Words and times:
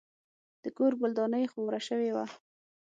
د 0.63 0.65
کور 0.77 0.91
ګلداني 1.01 1.43
خاوره 1.51 1.79
شوې 1.87 2.09
وه. 2.15 2.25